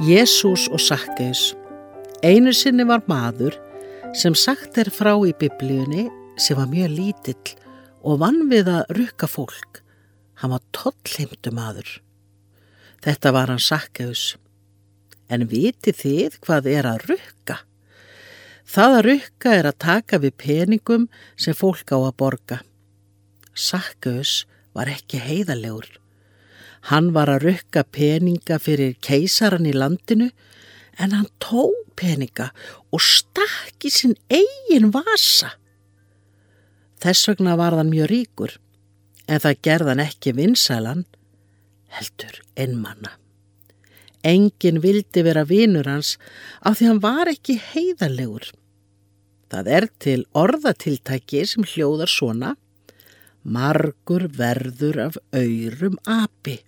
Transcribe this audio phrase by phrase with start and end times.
[0.00, 1.50] Jésús og Sakkeus
[2.24, 3.58] Einu sinni var maður
[4.16, 6.06] sem sagt er frá í biblíunni
[6.40, 7.52] sem var mjög lítill
[8.00, 9.82] og vann við að rukka fólk.
[10.40, 11.92] Hann var tollheimtu maður.
[13.04, 14.38] Þetta var hann Sakkeus.
[15.28, 17.60] En viti þið hvað er að rukka?
[18.64, 22.62] Það að rukka er að taka við peningum sem fólk á að borga.
[23.52, 25.99] Sakkeus var ekki heiðalegur.
[26.88, 30.30] Hann var að rukka peninga fyrir keisaran í landinu
[30.96, 31.68] en hann tó
[32.00, 32.50] peninga
[32.92, 35.52] og stakki sinn eigin vasa.
[37.00, 38.56] Þess vegna var hann mjög ríkur
[39.28, 41.04] en það gerðan ekki vinsælan
[41.96, 43.16] heldur ennmanna.
[44.24, 46.16] Engin vildi vera vinur hans
[46.60, 48.50] af því hann var ekki heiðalegur.
[49.50, 52.54] Það er til orðatiltæki sem hljóðar svona
[53.40, 56.58] Margur verður af öyrum api.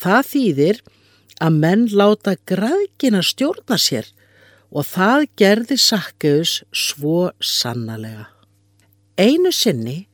[0.00, 0.80] Það þýðir
[1.44, 4.08] að menn láta græðkina stjórna sér
[4.70, 8.28] og það gerði Sakkeus svo sannalega.
[9.20, 10.06] Einu sinni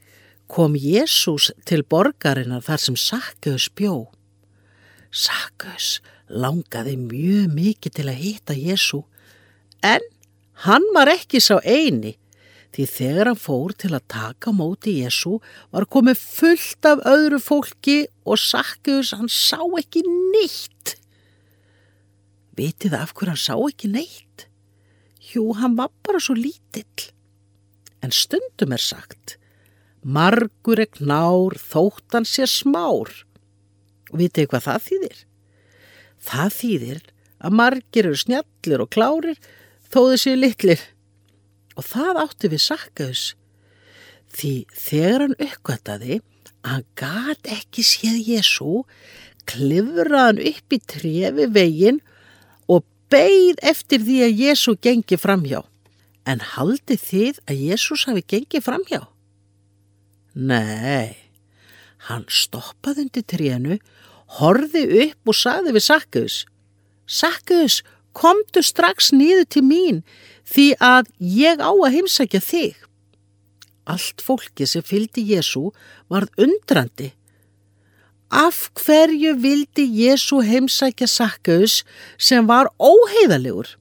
[0.51, 4.09] kom Jésús til borgarinnar þar sem Sakkeus bjó.
[5.11, 9.05] Sakkeus langaði mjög mikið til að hitta Jésú
[9.87, 10.03] en
[10.67, 12.17] hann var ekki sá eini
[12.77, 15.39] Því þegar hann fór til að taka móti Jésu
[15.73, 17.95] var komið fullt af öðru fólki
[18.29, 20.99] og Sakkeus hann sá ekki neitt.
[22.61, 24.45] Vitið af hver hann sá ekki neitt?
[25.33, 27.07] Jú, hann var bara svo lítill.
[28.05, 29.39] En stundum er sagt,
[30.05, 33.09] margur er knár þóttan sér smár.
[34.13, 35.23] Og vitið hvað það þýðir?
[36.29, 37.01] Það þýðir
[37.41, 39.41] að margir eru snjallir og klárir
[39.89, 40.85] þó þessi litlir
[41.77, 43.27] og það átti við Sakkaus
[44.37, 48.73] því þegar hann uppgöttaði að hann gat ekki séð Jésu
[49.47, 52.01] klifraði hann upp í trefi veginn
[52.73, 55.63] og beigð eftir því að Jésu gengi framhjá.
[56.27, 59.05] En haldi þið að Jésús hafi gengið framhjá?
[60.35, 61.15] Nei,
[62.11, 63.79] hann stoppaði undir trénu,
[64.41, 66.41] horði upp og saði við Sakkaus
[67.07, 67.85] Sakkaus,
[68.17, 70.03] komdu strax nýðu til mín
[70.49, 72.75] því að ég á að heimsækja þig.
[73.87, 75.71] Allt fólki sem fylgdi Jésu
[76.11, 77.13] varð undrandi.
[78.33, 81.83] Af hverju vildi Jésu heimsækja Sakkaus
[82.19, 83.77] sem var óheiðalegur?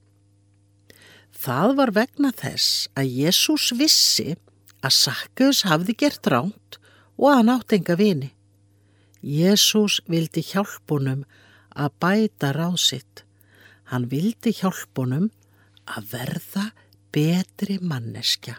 [1.46, 4.34] Það var vegna þess að Jésús vissi
[4.82, 6.80] að Sakkaus hafði gert ránt
[7.18, 8.32] og að hann átt enga vini.
[9.22, 11.22] Jésús vildi hjálpunum
[11.76, 13.24] að bæta ráð sitt.
[13.92, 15.30] Hann vildi hjálpunum
[15.86, 16.70] að verða
[17.14, 18.58] betri manneskja.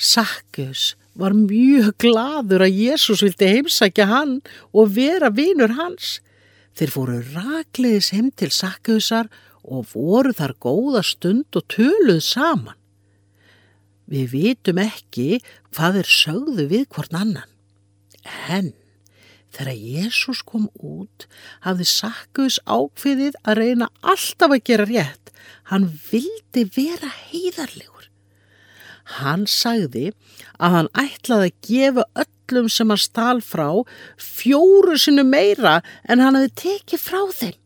[0.00, 4.40] Sakkus var mjög gladur að Jésús vildi heimsækja hann
[4.72, 6.18] og vera vinur hans.
[6.76, 9.30] Þeir fóru rakleðis heim til Sakkusar
[9.62, 12.78] og voru þar góða stund og töluð saman.
[14.10, 15.40] Við vitum ekki
[15.70, 17.50] hvað er sögðu við hvort annan.
[18.50, 18.72] En
[19.54, 21.26] þegar Jésús kom út
[21.66, 25.20] hafði Sakkus ákveðið að reyna alltaf að gera rétt
[25.70, 28.08] Hann vildi vera heiðarlegur.
[29.20, 30.10] Hann sagði
[30.58, 33.68] að hann ætlaði að gefa öllum sem hann stál frá
[34.18, 37.56] fjóru sinu meira en hann hefði tekið frá þeim.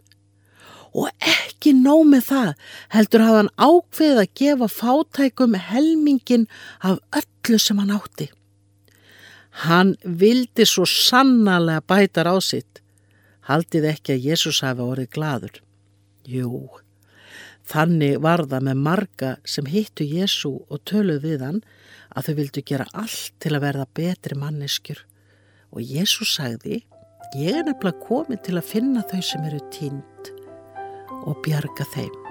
[0.94, 2.50] Og ekki nóg með það
[2.94, 6.48] heldur hafði hann ákveðið að gefa fátækum helmingin
[6.80, 8.30] af öllu sem hann átti.
[9.62, 12.81] Hann vildi svo sannarlega bæta á sitt.
[13.47, 15.60] Haldið ekki að Jésús hafi orðið gladur.
[16.25, 16.70] Jú,
[17.64, 21.62] Þannig var það með marga sem hittu Jésu og töluð við hann
[22.14, 25.00] að þau vildu gera allt til að verða betri manneskjur.
[25.72, 26.82] Og Jésu sagði,
[27.41, 30.31] ég er nefnilega komið til að finna þau sem eru tínt
[31.25, 32.23] og bjarga þeim.